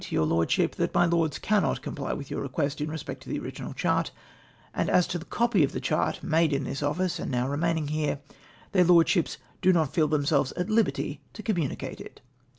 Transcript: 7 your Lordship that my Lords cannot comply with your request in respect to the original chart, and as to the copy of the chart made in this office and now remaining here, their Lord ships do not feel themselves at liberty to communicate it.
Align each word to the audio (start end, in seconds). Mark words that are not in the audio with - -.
7 0.03 0.15
your 0.15 0.25
Lordship 0.25 0.73
that 0.77 0.95
my 0.95 1.05
Lords 1.05 1.37
cannot 1.37 1.83
comply 1.83 2.11
with 2.11 2.31
your 2.31 2.41
request 2.41 2.81
in 2.81 2.89
respect 2.89 3.21
to 3.21 3.29
the 3.29 3.37
original 3.37 3.71
chart, 3.71 4.09
and 4.73 4.89
as 4.89 5.05
to 5.05 5.19
the 5.19 5.25
copy 5.25 5.63
of 5.63 5.73
the 5.73 5.79
chart 5.79 6.23
made 6.23 6.53
in 6.53 6.63
this 6.63 6.81
office 6.81 7.19
and 7.19 7.29
now 7.29 7.47
remaining 7.47 7.89
here, 7.89 8.19
their 8.71 8.83
Lord 8.83 9.07
ships 9.07 9.37
do 9.61 9.71
not 9.71 9.93
feel 9.93 10.07
themselves 10.07 10.53
at 10.53 10.71
liberty 10.71 11.21
to 11.33 11.43
communicate 11.43 12.01
it. 12.01 12.19